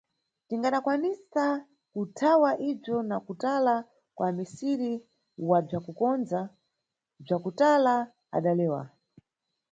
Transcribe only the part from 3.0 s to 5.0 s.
na kutala kwa amisiri